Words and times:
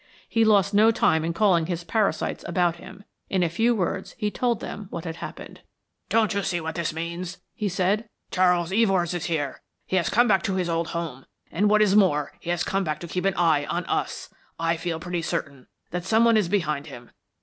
He 0.27 0.43
lost 0.43 0.73
no 0.73 0.89
time 0.89 1.23
in 1.23 1.31
calling 1.31 1.67
his 1.67 1.83
parasites 1.83 2.43
about 2.47 2.77
him. 2.77 3.03
In 3.29 3.43
a 3.43 3.49
few 3.49 3.75
words 3.75 4.15
he 4.17 4.31
told 4.31 4.59
them 4.59 4.87
what 4.89 5.03
had 5.05 5.17
happened. 5.17 5.61
"Don't 6.09 6.33
you 6.33 6.41
see 6.41 6.59
what 6.59 6.79
it 6.79 6.91
means?" 6.91 7.37
he 7.53 7.69
said. 7.69 8.09
"Charles 8.31 8.71
Evors 8.73 9.13
is 9.13 9.25
here, 9.25 9.61
he 9.85 9.97
has 9.97 10.09
come 10.09 10.27
back 10.27 10.41
to 10.41 10.55
his 10.55 10.69
old 10.69 10.87
home, 10.87 11.27
and 11.51 11.69
what 11.69 11.83
is 11.83 11.95
more 11.95 12.33
he 12.39 12.49
has 12.49 12.63
come 12.63 12.83
back 12.83 12.99
to 13.01 13.07
keep 13.07 13.25
an 13.25 13.35
eye 13.35 13.67
on 13.67 13.85
us. 13.85 14.33
I 14.57 14.75
feel 14.75 14.99
pretty 14.99 15.21
certain 15.21 15.67
that 15.91 16.03
someone 16.05 16.35
is 16.35 16.49
behind 16.49 16.87
him. 16.87 17.11